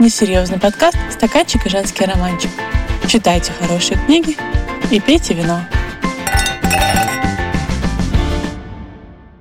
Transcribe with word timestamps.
несерьезный 0.00 0.58
подкаст 0.58 0.96
«Стаканчик 1.12 1.66
и 1.66 1.68
женский 1.68 2.06
романчик». 2.06 2.50
Читайте 3.06 3.52
хорошие 3.52 4.02
книги 4.06 4.34
и 4.90 4.98
пейте 4.98 5.34
вино. 5.34 5.60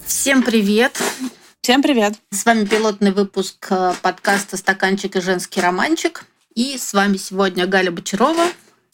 Всем 0.05 0.43
привет! 0.43 1.01
Всем 1.61 1.81
привет! 1.81 2.15
С 2.31 2.45
вами 2.45 2.65
пилотный 2.65 3.13
выпуск 3.13 3.67
э, 3.69 3.93
подкаста 4.01 4.57
«Стаканчик 4.57 5.15
и 5.15 5.21
женский 5.21 5.61
романчик». 5.61 6.25
И 6.55 6.77
с 6.77 6.91
вами 6.91 7.15
сегодня 7.15 7.65
Галя 7.65 7.91
Бочарова. 7.91 8.47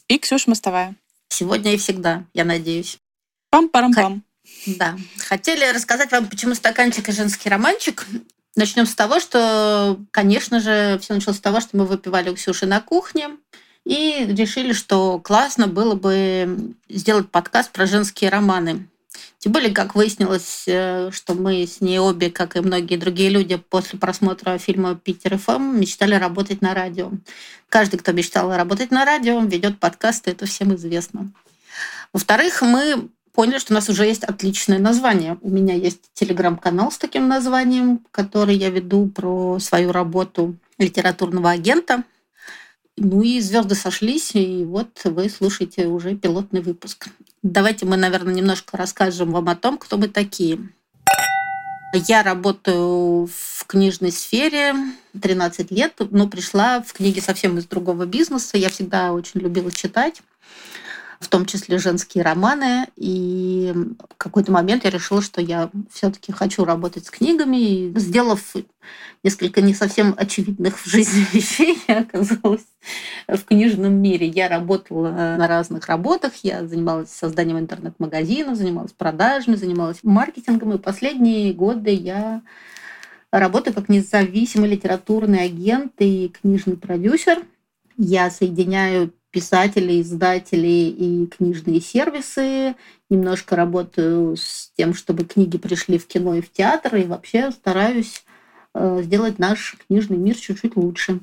И 0.07 0.19
Ксюша 0.19 0.51
Мостовая. 0.51 0.93
Сегодня 1.29 1.73
и 1.73 1.77
всегда, 1.77 2.25
я 2.35 2.45
надеюсь. 2.45 2.99
Пам-парам-пам. 3.49 4.21
Да. 4.67 4.95
Хотели 5.17 5.73
рассказать 5.73 6.11
вам, 6.11 6.27
почему 6.27 6.53
стаканчик 6.53 7.09
и 7.09 7.11
женский 7.11 7.49
романчик. 7.49 8.05
Начнем 8.55 8.85
с 8.85 8.95
того, 8.95 9.19
что, 9.19 9.99
конечно 10.11 10.61
же, 10.61 10.97
все 11.01 11.13
началось 11.13 11.37
с 11.37 11.41
того, 11.41 11.59
что 11.59 11.75
мы 11.75 11.85
выпивали 11.85 12.29
у 12.29 12.35
Ксюши 12.35 12.65
на 12.65 12.79
кухне 12.79 13.31
и 13.83 14.25
решили, 14.29 14.71
что 14.71 15.19
классно 15.19 15.67
было 15.67 15.95
бы 15.95 16.73
сделать 16.87 17.29
подкаст 17.29 17.71
про 17.71 17.85
женские 17.85 18.29
романы. 18.29 18.87
Тем 19.39 19.51
более, 19.51 19.71
как 19.71 19.93
выяснилось, 19.93 20.63
э, 20.67 21.11
что 21.11 21.35
мы 21.35 21.67
с 21.67 21.81
ней 21.81 21.99
обе, 21.99 22.31
как 22.31 22.55
и 22.55 22.61
многие 22.61 22.95
другие 22.95 23.29
люди, 23.29 23.57
после 23.57 23.99
просмотра 23.99 24.57
фильма 24.57 24.95
«Питер 24.95 25.37
ФМ» 25.37 25.77
мечтали 25.77 26.15
работать 26.15 26.61
на 26.61 26.73
радио. 26.73 27.11
Каждый, 27.69 27.97
кто 27.97 28.11
мечтал 28.11 28.55
работать 28.55 28.89
на 28.89 29.05
радио, 29.05 29.39
ведет 29.41 29.79
подкасты, 29.79 30.31
это 30.31 30.45
всем 30.45 30.73
известно. 30.75 31.31
Во-вторых, 32.11 32.61
мы 32.61 33.09
поняли, 33.35 33.59
что 33.59 33.73
у 33.73 33.75
нас 33.75 33.89
уже 33.89 34.05
есть 34.05 34.23
отличное 34.23 34.79
название. 34.79 35.37
У 35.41 35.49
меня 35.49 35.75
есть 35.75 36.09
телеграм-канал 36.13 36.91
с 36.91 36.97
таким 36.97 37.27
названием, 37.27 37.99
который 38.11 38.55
я 38.55 38.69
веду 38.69 39.07
про 39.07 39.59
свою 39.59 39.91
работу 39.91 40.55
литературного 40.77 41.51
агента. 41.51 42.03
Ну 42.97 43.21
и 43.21 43.41
звезды 43.41 43.75
сошлись, 43.75 44.31
и 44.35 44.63
вот 44.63 45.01
вы 45.03 45.29
слушаете 45.29 45.87
уже 45.87 46.15
пилотный 46.15 46.61
выпуск. 46.61 47.09
Давайте 47.43 47.85
мы, 47.85 47.97
наверное, 47.97 48.33
немножко 48.33 48.77
расскажем 48.77 49.31
вам 49.31 49.49
о 49.49 49.55
том, 49.55 49.77
кто 49.77 49.97
мы 49.97 50.07
такие. 50.07 50.69
Я 51.93 52.23
работаю 52.23 53.27
в 53.27 53.65
книжной 53.67 54.11
сфере 54.11 54.75
13 55.21 55.71
лет, 55.71 55.93
но 56.09 56.27
пришла 56.27 56.81
в 56.81 56.93
книги 56.93 57.19
совсем 57.19 57.57
из 57.57 57.65
другого 57.65 58.05
бизнеса. 58.05 58.57
Я 58.57 58.69
всегда 58.69 59.11
очень 59.11 59.41
любила 59.41 59.71
читать 59.71 60.21
в 61.19 61.27
том 61.27 61.45
числе 61.45 61.77
женские 61.77 62.23
романы. 62.23 62.87
И 62.95 63.73
в 63.73 64.15
какой-то 64.17 64.51
момент 64.51 64.85
я 64.85 64.89
решила, 64.89 65.21
что 65.21 65.41
я 65.41 65.69
все-таки 65.91 66.31
хочу 66.31 66.65
работать 66.65 67.05
с 67.05 67.09
книгами. 67.09 67.57
И 67.57 67.93
сделав 67.99 68.41
несколько 69.23 69.61
не 69.61 69.73
совсем 69.73 70.13
очевидных 70.17 70.77
в 70.77 70.85
жизни 70.85 71.25
вещей, 71.33 71.77
я 71.87 71.99
оказалась 71.99 72.65
в 73.27 73.43
книжном 73.43 73.93
мире. 73.93 74.27
Я 74.27 74.49
работала 74.49 75.09
на 75.09 75.47
разных 75.47 75.87
работах. 75.87 76.33
Я 76.43 76.65
занималась 76.67 77.11
созданием 77.11 77.59
интернет-магазина, 77.59 78.55
занималась 78.55 78.91
продажами, 78.91 79.55
занималась 79.55 79.99
маркетингом. 80.03 80.73
И 80.73 80.77
последние 80.77 81.53
годы 81.53 81.91
я 81.91 82.41
работаю 83.31 83.73
как 83.73 83.89
независимый 83.89 84.69
литературный 84.69 85.43
агент 85.43 85.93
и 85.99 86.29
книжный 86.29 86.77
продюсер. 86.77 87.39
Я 87.97 88.29
соединяю 88.29 89.13
писателей, 89.35 89.99
издателей 89.99 90.89
и 90.89 91.27
книжные 91.27 91.81
сервисы. 91.81 92.75
Немножко 93.09 93.57
работаю 93.57 94.37
с 94.37 94.71
тем, 94.77 94.93
чтобы 94.93 95.25
книги 95.25 95.57
пришли 95.57 95.97
в 95.97 96.07
кино 96.07 96.35
и 96.35 96.41
в 96.41 96.49
театр. 96.49 96.95
И 96.95 97.03
вообще 97.03 97.51
стараюсь 97.51 98.23
э, 98.73 99.01
сделать 99.03 99.37
наш 99.37 99.75
книжный 99.85 100.15
мир 100.15 100.37
чуть-чуть 100.37 100.77
лучше. 100.77 101.19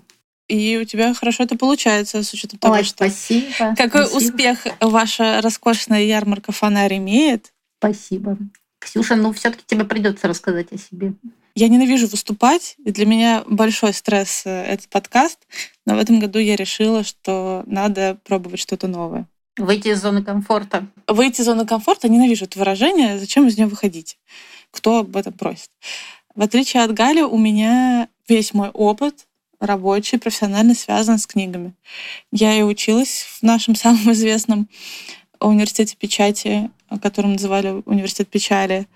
И 0.46 0.78
у 0.78 0.84
тебя 0.84 1.14
хорошо 1.14 1.44
это 1.44 1.56
получается, 1.56 2.22
с 2.22 2.34
учетом 2.34 2.58
того, 2.58 2.74
Ой, 2.74 2.84
что... 2.84 3.08
Спасибо. 3.08 3.74
Какой 3.78 4.06
спасибо. 4.06 4.16
успех 4.18 4.66
ваша 4.80 5.40
роскошная 5.40 6.02
ярмарка 6.02 6.52
«Фонарь» 6.52 6.98
имеет. 6.98 7.55
Спасибо. 7.78 8.36
Ксюша, 8.83 9.15
ну 9.15 9.33
все-таки 9.33 9.63
тебе 9.65 9.85
придется 9.85 10.27
рассказать 10.27 10.73
о 10.73 10.79
себе. 10.79 11.15
Я 11.55 11.69
ненавижу 11.69 12.09
выступать, 12.09 12.75
и 12.85 12.91
для 12.91 13.07
меня 13.07 13.45
большой 13.47 13.93
стресс 13.93 14.43
э, 14.45 14.65
этот 14.65 14.89
подкаст, 14.89 15.39
но 15.87 15.95
в 15.95 15.98
этом 15.98 16.19
году 16.19 16.41
я 16.41 16.57
решила, 16.57 17.05
что 17.05 17.63
надо 17.67 18.19
пробовать 18.25 18.59
что-то 18.59 18.89
новое. 18.89 19.27
Выйти 19.57 19.89
из 19.89 20.01
зоны 20.01 20.25
комфорта. 20.25 20.89
Выйти 21.07 21.43
из 21.43 21.45
зоны 21.45 21.65
комфорта, 21.65 22.09
ненавижу 22.09 22.47
это 22.47 22.59
выражение, 22.59 23.20
зачем 23.20 23.47
из 23.47 23.57
нее 23.57 23.69
выходить? 23.69 24.19
Кто 24.73 25.01
об 25.01 25.17
этом 25.17 25.35
просит? 25.35 25.70
В 26.35 26.43
отличие 26.43 26.83
от 26.83 26.93
Гали, 26.93 27.20
у 27.20 27.39
меня 27.39 28.09
весь 28.27 28.53
мой 28.53 28.70
опыт 28.70 29.27
рабочий, 29.61 30.19
профессионально 30.19 30.75
связан 30.75 31.19
с 31.19 31.27
книгами. 31.27 31.75
Я 32.33 32.59
и 32.59 32.63
училась 32.63 33.27
в 33.39 33.43
нашем 33.45 33.77
самом 33.77 34.11
известном 34.13 34.69
университете 35.39 35.97
печати, 35.97 36.70
которым 37.01 37.33
называли 37.33 37.83
университет 37.86 38.29
печали 38.29 38.86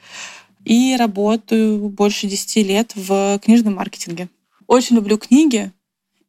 и 0.65 0.97
работаю 0.99 1.89
больше 1.89 2.27
10 2.27 2.57
лет 2.67 2.93
в 2.95 3.39
книжном 3.43 3.75
маркетинге. 3.75 4.29
Очень 4.67 4.97
люблю 4.97 5.17
книги 5.17 5.71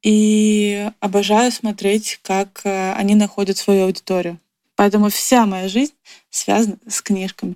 и 0.04 0.90
обожаю 1.00 1.52
смотреть, 1.52 2.20
как 2.22 2.62
э, 2.64 2.94
они 2.94 3.16
находят 3.16 3.58
свою 3.58 3.86
аудиторию. 3.86 4.40
Поэтому 4.76 5.10
вся 5.10 5.46
моя 5.48 5.68
жизнь 5.68 5.94
связана 6.30 6.78
с 6.88 7.02
книжками. 7.02 7.56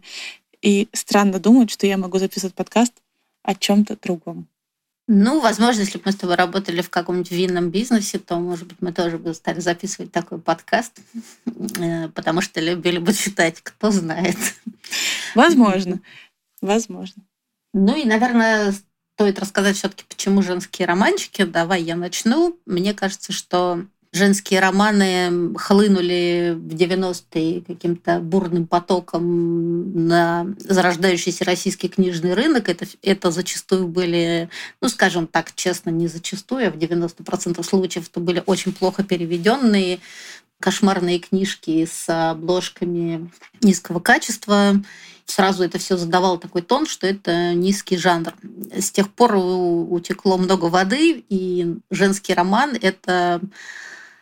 И 0.61 0.87
странно 0.91 1.39
думать, 1.39 1.69
что 1.69 1.85
я 1.85 1.97
могу 1.97 2.17
записывать 2.17 2.55
подкаст 2.55 2.93
о 3.43 3.53
чем-то 3.53 3.97
другом. 4.01 4.47
Ну, 5.13 5.41
возможно, 5.41 5.81
если 5.81 5.97
бы 5.97 6.03
мы 6.05 6.13
с 6.13 6.15
тобой 6.15 6.37
работали 6.37 6.81
в 6.81 6.89
каком-нибудь 6.89 7.31
винном 7.31 7.69
бизнесе, 7.69 8.17
то, 8.17 8.39
может 8.39 8.65
быть, 8.65 8.77
мы 8.79 8.93
тоже 8.93 9.17
бы 9.17 9.33
стали 9.33 9.59
записывать 9.59 10.13
такой 10.13 10.39
подкаст, 10.39 11.01
э, 11.81 12.07
потому 12.07 12.39
что 12.39 12.61
любили 12.61 12.97
бы 12.97 13.11
читать, 13.11 13.59
кто 13.61 13.91
знает. 13.91 14.37
Возможно. 15.35 15.99
Возможно. 16.61 17.23
Ну 17.73 17.93
и, 17.93 18.05
наверное, 18.05 18.73
стоит 19.15 19.37
рассказать 19.37 19.75
все-таки, 19.75 20.05
почему 20.07 20.41
женские 20.41 20.87
романчики. 20.87 21.43
Давай 21.43 21.83
я 21.83 21.97
начну. 21.97 22.57
Мне 22.65 22.93
кажется, 22.93 23.33
что 23.33 23.85
женские 24.11 24.59
романы 24.59 25.55
хлынули 25.57 26.53
в 26.55 26.75
90-е 26.75 27.61
каким-то 27.61 28.19
бурным 28.19 28.67
потоком 28.67 30.05
на 30.07 30.47
зарождающийся 30.57 31.45
российский 31.45 31.87
книжный 31.87 32.33
рынок. 32.33 32.67
Это, 32.67 32.85
это 33.01 33.31
зачастую 33.31 33.87
были, 33.87 34.49
ну, 34.81 34.89
скажем 34.89 35.27
так, 35.27 35.55
честно, 35.55 35.89
не 35.91 36.07
зачастую, 36.07 36.67
а 36.67 36.71
в 36.71 36.75
90% 36.75 37.63
случаев 37.63 38.09
это 38.09 38.19
были 38.19 38.43
очень 38.45 38.73
плохо 38.73 39.03
переведенные 39.03 39.99
кошмарные 40.59 41.19
книжки 41.19 41.87
с 41.91 42.31
обложками 42.31 43.31
низкого 43.61 43.99
качества 43.99 44.75
сразу 45.25 45.63
это 45.63 45.79
все 45.79 45.97
задавало 45.97 46.37
такой 46.37 46.61
тон, 46.61 46.85
что 46.85 47.07
это 47.07 47.53
низкий 47.53 47.97
жанр. 47.97 48.33
С 48.77 48.91
тех 48.91 49.09
пор 49.09 49.35
утекло 49.35 50.37
много 50.37 50.65
воды, 50.65 51.23
и 51.29 51.75
женский 51.89 52.33
роман— 52.33 52.77
это 52.81 53.41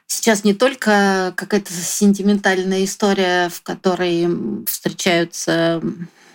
сейчас 0.09 0.43
не 0.43 0.53
только 0.53 1.33
какая-то 1.37 1.71
сентиментальная 1.71 2.83
история, 2.83 3.49
в 3.49 3.61
которой 3.61 4.65
встречаются 4.65 5.81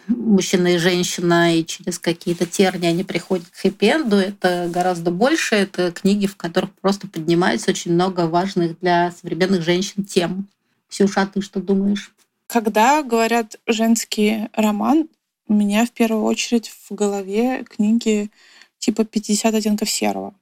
мужчина 0.06 0.74
и 0.74 0.78
женщина, 0.78 1.56
и 1.56 1.64
через 1.64 1.98
какие-то 1.98 2.46
терни 2.46 2.86
они 2.86 3.04
приходят 3.04 3.46
к 3.48 3.56
хэппи-энду. 3.56 4.16
Это 4.16 4.68
гораздо 4.70 5.10
больше. 5.10 5.56
Это 5.56 5.92
книги, 5.92 6.26
в 6.26 6.36
которых 6.36 6.72
просто 6.74 7.08
поднимается 7.08 7.70
очень 7.70 7.92
много 7.92 8.26
важных 8.26 8.78
для 8.80 9.12
современных 9.12 9.62
женщин 9.62 10.04
тем. 10.04 10.48
Ксюша, 10.88 11.22
а 11.22 11.26
ты 11.26 11.40
что 11.40 11.60
думаешь? 11.60 12.12
Когда 12.46 13.02
говорят 13.02 13.56
женский 13.66 14.48
роман, 14.52 15.08
у 15.48 15.54
меня 15.54 15.86
в 15.86 15.90
первую 15.90 16.24
очередь 16.24 16.70
в 16.88 16.94
голове 16.94 17.64
книги 17.64 18.30
типа 18.78 19.02
«50 19.02 19.56
оттенков 19.56 19.90
серого». 19.90 20.34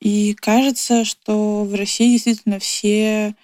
И 0.00 0.34
кажется, 0.34 1.04
что 1.04 1.64
в 1.64 1.74
России 1.74 2.12
действительно 2.12 2.58
все 2.58 3.34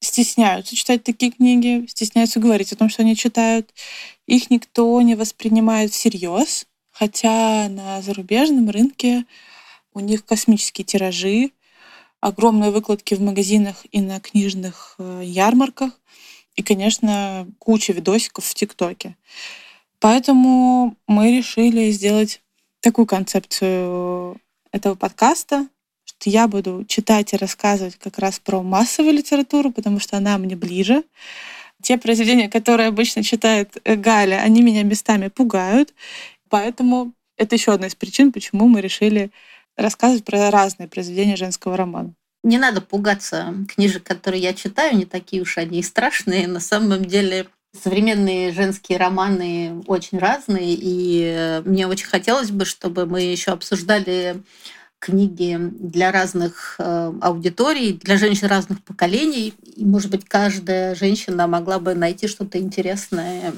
стесняются 0.00 0.76
читать 0.76 1.04
такие 1.04 1.32
книги, 1.32 1.86
стесняются 1.88 2.40
говорить 2.40 2.72
о 2.72 2.76
том, 2.76 2.88
что 2.88 3.02
они 3.02 3.16
читают. 3.16 3.72
Их 4.26 4.50
никто 4.50 5.00
не 5.00 5.14
воспринимает 5.14 5.92
всерьез, 5.92 6.66
хотя 6.90 7.68
на 7.68 8.02
зарубежном 8.02 8.68
рынке 8.68 9.24
у 9.94 10.00
них 10.00 10.24
космические 10.24 10.84
тиражи, 10.84 11.52
огромные 12.20 12.70
выкладки 12.70 13.14
в 13.14 13.20
магазинах 13.20 13.86
и 13.90 14.00
на 14.00 14.20
книжных 14.20 14.94
э, 14.98 15.22
ярмарках 15.24 15.98
и, 16.56 16.62
конечно, 16.62 17.48
куча 17.58 17.92
видосиков 17.92 18.44
в 18.44 18.54
ТикТоке. 18.54 19.16
Поэтому 19.98 20.96
мы 21.06 21.36
решили 21.36 21.90
сделать 21.90 22.42
такую 22.80 23.06
концепцию 23.06 24.40
этого 24.72 24.94
подкаста, 24.94 25.68
я 26.26 26.48
буду 26.48 26.84
читать 26.86 27.32
и 27.32 27.36
рассказывать 27.36 27.96
как 27.96 28.18
раз 28.18 28.38
про 28.38 28.62
массовую 28.62 29.14
литературу, 29.14 29.70
потому 29.70 30.00
что 30.00 30.16
она 30.16 30.38
мне 30.38 30.56
ближе. 30.56 31.04
Те 31.82 31.98
произведения, 31.98 32.48
которые 32.48 32.88
обычно 32.88 33.22
читает 33.22 33.76
Галя, 33.84 34.40
они 34.42 34.62
меня 34.62 34.82
местами 34.84 35.28
пугают. 35.28 35.92
Поэтому 36.48 37.12
это 37.36 37.54
еще 37.56 37.72
одна 37.72 37.86
из 37.88 37.94
причин, 37.94 38.30
почему 38.30 38.68
мы 38.68 38.80
решили 38.80 39.30
рассказывать 39.76 40.24
про 40.24 40.50
разные 40.50 40.88
произведения 40.88 41.36
женского 41.36 41.76
романа. 41.76 42.14
Не 42.44 42.58
надо 42.58 42.80
пугаться 42.80 43.54
книжек, 43.68 44.02
которые 44.02 44.42
я 44.42 44.52
читаю, 44.52 44.96
не 44.96 45.04
такие 45.04 45.42
уж 45.42 45.58
они 45.58 45.78
и 45.78 45.82
страшные. 45.82 46.48
На 46.48 46.60
самом 46.60 47.04
деле 47.04 47.46
современные 47.82 48.52
женские 48.52 48.98
романы 48.98 49.82
очень 49.86 50.18
разные, 50.18 50.76
и 50.78 51.62
мне 51.64 51.86
очень 51.86 52.06
хотелось 52.06 52.50
бы, 52.50 52.64
чтобы 52.64 53.06
мы 53.06 53.22
еще 53.22 53.52
обсуждали 53.52 54.42
книги 55.02 55.58
для 55.58 56.12
разных 56.12 56.76
э, 56.78 57.12
аудиторий, 57.20 57.94
для 57.94 58.16
женщин 58.16 58.46
разных 58.46 58.80
поколений. 58.84 59.52
И, 59.76 59.84
может 59.84 60.12
быть, 60.12 60.24
каждая 60.24 60.94
женщина 60.94 61.48
могла 61.48 61.80
бы 61.80 61.94
найти 61.94 62.28
что-то 62.28 62.58
интересное 62.60 63.52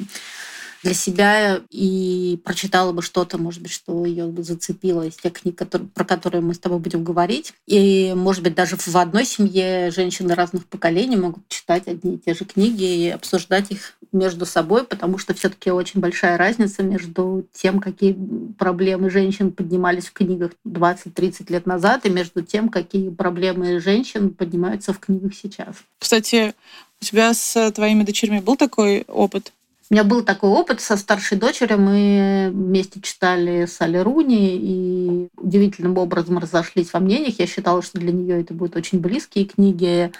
для 0.84 0.94
себя 0.94 1.62
и 1.70 2.38
прочитала 2.44 2.92
бы 2.92 3.00
что-то, 3.00 3.38
может 3.38 3.62
быть, 3.62 3.72
что 3.72 4.04
ее 4.04 4.26
бы 4.26 4.42
зацепило 4.42 5.02
из 5.02 5.16
тех 5.16 5.32
книг, 5.32 5.56
которые, 5.56 5.88
про 5.88 6.04
которые 6.04 6.42
мы 6.42 6.52
с 6.52 6.58
тобой 6.58 6.78
будем 6.78 7.02
говорить. 7.02 7.54
И, 7.66 8.12
может 8.14 8.42
быть, 8.42 8.54
даже 8.54 8.76
в 8.76 8.96
одной 8.96 9.24
семье 9.24 9.90
женщины 9.90 10.34
разных 10.34 10.66
поколений 10.66 11.16
могут 11.16 11.48
читать 11.48 11.88
одни 11.88 12.16
и 12.16 12.18
те 12.18 12.34
же 12.34 12.44
книги 12.44 12.84
и 12.84 13.08
обсуждать 13.08 13.70
их 13.70 13.96
между 14.12 14.44
собой, 14.44 14.84
потому 14.84 15.16
что 15.16 15.32
все-таки 15.32 15.70
очень 15.70 16.00
большая 16.00 16.36
разница 16.36 16.82
между 16.82 17.46
тем, 17.52 17.80
какие 17.80 18.14
проблемы 18.58 19.08
женщин 19.08 19.52
поднимались 19.52 20.06
в 20.06 20.12
книгах 20.12 20.52
20-30 20.66 21.50
лет 21.50 21.64
назад, 21.64 22.04
и 22.04 22.10
между 22.10 22.42
тем, 22.42 22.68
какие 22.68 23.08
проблемы 23.08 23.80
женщин 23.80 24.28
поднимаются 24.28 24.92
в 24.92 24.98
книгах 24.98 25.32
сейчас. 25.34 25.76
Кстати, 25.98 26.54
у 27.00 27.04
тебя 27.04 27.32
с 27.32 27.72
твоими 27.72 28.04
дочерьми 28.04 28.40
был 28.40 28.56
такой 28.56 29.04
опыт? 29.08 29.52
У 29.90 29.94
меня 29.94 30.04
был 30.04 30.22
такой 30.22 30.48
опыт 30.48 30.80
со 30.80 30.96
старшей 30.96 31.36
дочерью. 31.36 31.78
Мы 31.78 32.50
вместе 32.50 33.02
читали 33.02 33.66
Салли 33.66 33.98
Руни 33.98 34.56
и 34.56 35.28
удивительным 35.36 35.98
образом 35.98 36.38
разошлись 36.38 36.92
во 36.94 37.00
мнениях. 37.00 37.38
Я 37.38 37.46
считала, 37.46 37.82
что 37.82 37.98
для 37.98 38.10
нее 38.10 38.40
это 38.40 38.54
будут 38.54 38.76
очень 38.76 39.00
близкие 39.00 39.44
книги. 39.44 40.10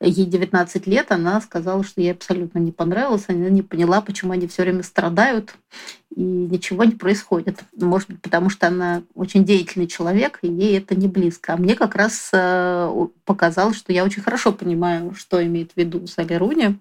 Ей 0.00 0.26
19 0.26 0.86
лет, 0.86 1.12
она 1.12 1.40
сказала, 1.40 1.82
что 1.82 2.02
ей 2.02 2.12
абсолютно 2.12 2.58
не 2.58 2.72
понравилось. 2.72 3.24
Она 3.28 3.48
не 3.48 3.62
поняла, 3.62 4.02
почему 4.02 4.32
они 4.32 4.46
все 4.48 4.62
время 4.62 4.82
страдают 4.82 5.54
и 6.14 6.20
ничего 6.20 6.84
не 6.84 6.92
происходит. 6.92 7.60
Может 7.74 8.08
быть, 8.08 8.20
потому 8.20 8.50
что 8.50 8.66
она 8.66 9.02
очень 9.14 9.46
деятельный 9.46 9.86
человек, 9.86 10.40
и 10.42 10.48
ей 10.48 10.76
это 10.76 10.94
не 10.94 11.08
близко. 11.08 11.54
А 11.54 11.56
мне 11.56 11.74
как 11.74 11.94
раз 11.94 12.28
э, 12.34 13.06
показалось, 13.24 13.78
что 13.78 13.94
я 13.94 14.04
очень 14.04 14.22
хорошо 14.22 14.52
понимаю, 14.52 15.14
что 15.14 15.42
имеет 15.42 15.72
в 15.72 15.76
виду 15.78 16.06
Салли 16.06 16.34
Руни 16.34 16.78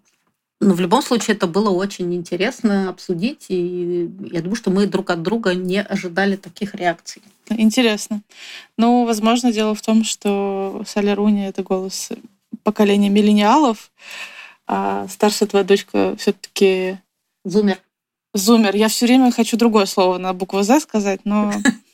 но 0.62 0.74
в 0.74 0.80
любом 0.80 1.02
случае 1.02 1.36
это 1.36 1.48
было 1.48 1.70
очень 1.70 2.14
интересно 2.14 2.90
обсудить, 2.90 3.46
и 3.50 4.10
я 4.32 4.42
думаю, 4.42 4.56
что 4.56 4.72
мы 4.72 4.88
друг 4.88 5.10
от 5.10 5.22
друга 5.22 5.54
не 5.54 5.82
ожидали 5.82 6.38
таких 6.38 6.76
реакций. 6.76 7.22
Интересно. 7.50 8.22
Ну, 8.78 9.06
возможно, 9.06 9.52
дело 9.52 9.76
в 9.76 9.82
том, 9.82 10.04
что 10.04 10.84
Салли 10.88 11.12
Руни— 11.12 11.46
это 11.48 11.62
голос 11.62 12.10
поколения 12.64 13.10
миллениалов, 13.10 13.92
а 14.66 15.08
старшая 15.10 15.48
твоя 15.48 15.66
дочка 15.66 16.16
все 16.18 16.34
таки 16.34 16.98
Зумер. 17.44 17.80
Зумер. 18.34 18.76
Я 18.76 18.88
все 18.88 19.06
время 19.06 19.32
хочу 19.32 19.56
другое 19.56 19.86
слово 19.86 20.18
на 20.18 20.34
букву 20.34 20.64
«З» 20.64 20.80
сказать, 20.80 21.22
но 21.26 21.54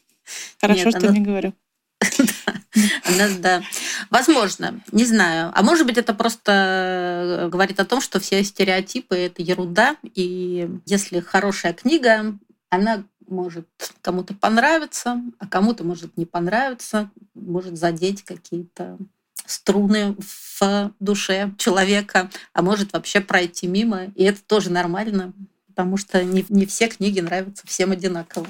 хорошо, 0.62 0.92
что 0.92 1.12
не 1.12 1.20
говорю. 1.20 1.54
Она, 3.04 3.28
да. 3.40 3.62
Возможно, 4.10 4.82
не 4.92 5.06
знаю. 5.06 5.52
А 5.54 5.64
может 5.64 5.86
быть, 5.86 5.98
это 5.98 6.14
просто 6.14 6.52
э, 6.52 7.50
говорит 7.50 7.80
о 7.80 7.86
том, 7.86 8.02
что 8.02 8.20
все 8.20 8.44
стереотипы— 8.44 9.16
это 9.18 9.42
ерунда. 9.42 9.98
И 10.16 10.70
если 10.86 11.20
хорошая 11.20 11.74
книга, 11.74 12.38
она 12.70 13.04
может 13.28 13.68
кому-то 14.02 14.34
понравиться, 14.34 15.22
а 15.40 15.48
кому-то 15.48 15.84
может 15.84 16.18
не 16.18 16.26
понравиться, 16.26 17.10
может 17.34 17.78
задеть 17.78 18.24
какие-то 18.24 18.98
струны 19.46 20.16
в 20.60 20.94
душе 21.00 21.54
человека, 21.58 22.30
а 22.54 22.62
может 22.62 22.94
вообще 22.94 23.22
пройти 23.22 23.68
мимо. 23.68 24.06
И 24.16 24.24
это 24.24 24.42
тоже 24.44 24.70
нормально, 24.72 25.34
потому 25.68 25.98
что 25.98 26.24
не, 26.24 26.46
не 26.50 26.66
все 26.66 26.88
книги 26.88 27.20
нравятся 27.20 27.66
всем 27.68 27.92
одинаково. 27.92 28.48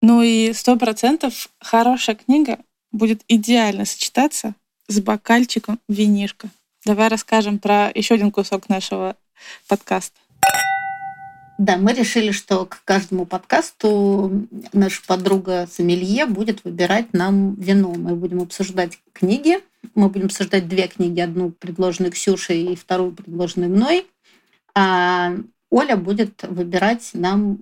Ну 0.00 0.22
и 0.22 0.52
сто 0.52 0.76
процентов 0.76 1.48
хорошая 1.60 2.16
книга 2.16 2.58
будет 2.90 3.22
идеально 3.28 3.84
сочетаться 3.84 4.54
с 4.92 5.00
бокальчиком 5.00 5.80
винишка. 5.88 6.48
Давай 6.84 7.08
расскажем 7.08 7.58
про 7.58 7.90
еще 7.94 8.14
один 8.14 8.30
кусок 8.30 8.68
нашего 8.68 9.16
подкаста. 9.68 10.18
Да, 11.58 11.76
мы 11.76 11.92
решили, 11.92 12.32
что 12.32 12.66
к 12.66 12.82
каждому 12.84 13.24
подкасту 13.24 14.48
наша 14.72 15.00
подруга 15.06 15.68
Сомелье 15.70 16.26
будет 16.26 16.64
выбирать 16.64 17.12
нам 17.12 17.54
вино. 17.54 17.94
Мы 17.94 18.16
будем 18.16 18.42
обсуждать 18.42 18.98
книги. 19.12 19.58
Мы 19.94 20.08
будем 20.08 20.26
обсуждать 20.26 20.68
две 20.68 20.88
книги. 20.88 21.20
Одну 21.20 21.50
предложенную 21.50 22.10
Ксюшей 22.10 22.72
и 22.72 22.76
вторую 22.76 23.12
предложенную 23.12 23.70
мной. 23.70 24.06
А 24.74 25.34
Оля 25.70 25.96
будет 25.96 26.42
выбирать 26.42 27.10
нам 27.12 27.58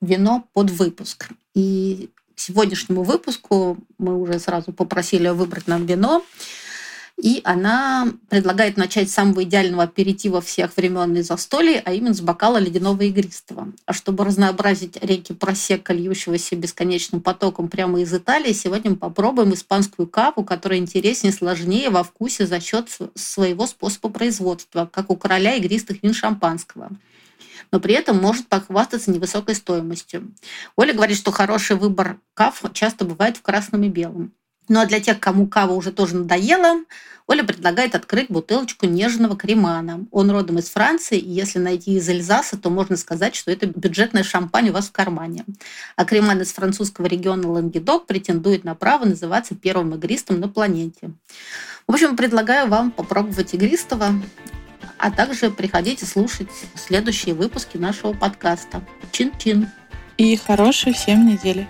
вино 0.00 0.48
под 0.52 0.70
выпуск. 0.70 1.28
И 1.54 2.10
к 2.34 2.40
сегодняшнему 2.40 3.04
выпуску 3.04 3.78
мы 3.98 4.20
уже 4.20 4.40
сразу 4.40 4.72
попросили 4.72 5.28
выбрать 5.28 5.68
нам 5.68 5.86
вино. 5.86 6.24
И 7.22 7.40
она 7.44 8.08
предлагает 8.28 8.76
начать 8.76 9.08
с 9.08 9.14
самого 9.14 9.44
идеального 9.44 9.84
аперитива 9.84 10.40
всех 10.40 10.76
времен 10.76 11.16
и 11.16 11.22
застолий, 11.22 11.78
а 11.78 11.92
именно 11.92 12.12
с 12.12 12.20
бокала 12.20 12.58
ледяного 12.58 13.02
игристого. 13.02 13.72
А 13.86 13.92
чтобы 13.92 14.24
разнообразить 14.24 15.02
реки 15.02 15.32
просека, 15.32 15.92
льющегося 15.92 16.56
бесконечным 16.56 17.20
потоком 17.20 17.68
прямо 17.68 18.00
из 18.00 18.12
Италии, 18.12 18.52
сегодня 18.52 18.90
мы 18.90 18.96
попробуем 18.96 19.54
испанскую 19.54 20.08
каву, 20.08 20.44
которая 20.44 20.80
интереснее 20.80 21.32
сложнее 21.32 21.90
во 21.90 22.02
вкусе 22.02 22.46
за 22.46 22.60
счет 22.60 22.88
своего 23.14 23.66
способа 23.68 24.08
производства, 24.08 24.90
как 24.92 25.10
у 25.10 25.16
короля 25.16 25.54
игристых 25.54 26.02
вин 26.02 26.14
шампанского 26.14 26.90
но 27.72 27.80
при 27.80 27.94
этом 27.94 28.18
может 28.18 28.46
похвастаться 28.46 29.10
невысокой 29.10 29.56
стоимостью. 29.56 30.32
Оля 30.76 30.92
говорит, 30.92 31.16
что 31.16 31.32
хороший 31.32 31.74
выбор 31.74 32.18
кав 32.34 32.62
часто 32.72 33.04
бывает 33.04 33.36
в 33.36 33.42
красном 33.42 33.82
и 33.82 33.88
белом. 33.88 34.32
Ну 34.68 34.80
а 34.80 34.86
для 34.86 35.00
тех, 35.00 35.20
кому 35.20 35.46
кава 35.46 35.72
уже 35.72 35.92
тоже 35.92 36.16
надоела, 36.16 36.84
Оля 37.26 37.42
предлагает 37.42 37.94
открыть 37.94 38.28
бутылочку 38.28 38.86
нежного 38.86 39.34
кремана. 39.34 40.06
Он 40.10 40.30
родом 40.30 40.58
из 40.58 40.68
Франции, 40.68 41.18
и 41.18 41.30
если 41.30 41.58
найти 41.58 41.94
из 41.96 42.06
Эльзаса, 42.08 42.58
то 42.58 42.68
можно 42.68 42.98
сказать, 42.98 43.34
что 43.34 43.50
это 43.50 43.66
бюджетная 43.66 44.22
шампань 44.22 44.68
у 44.68 44.72
вас 44.72 44.88
в 44.88 44.92
кармане. 44.92 45.44
А 45.96 46.04
креман 46.04 46.42
из 46.42 46.52
французского 46.52 47.06
региона 47.06 47.50
Лангедок 47.50 48.06
претендует 48.06 48.64
на 48.64 48.74
право 48.74 49.06
называться 49.06 49.54
первым 49.54 49.94
игристом 49.94 50.38
на 50.38 50.48
планете. 50.48 51.12
В 51.86 51.92
общем, 51.92 52.16
предлагаю 52.16 52.68
вам 52.68 52.90
попробовать 52.90 53.54
игристого 53.54 54.12
а 54.98 55.10
также 55.10 55.50
приходите 55.50 56.06
слушать 56.06 56.48
следующие 56.74 57.34
выпуски 57.34 57.76
нашего 57.76 58.14
подкаста. 58.14 58.82
Чин-чин! 59.12 59.68
И 60.16 60.36
хорошей 60.36 60.94
всем 60.94 61.26
недели! 61.26 61.68